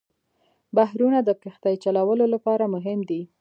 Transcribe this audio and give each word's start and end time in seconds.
بحرونه 0.77 1.19
د 1.23 1.29
کښتۍ 1.41 1.75
چلولو 1.83 2.25
لپاره 2.33 2.65
مهم 2.75 2.99
دي. 3.09 3.21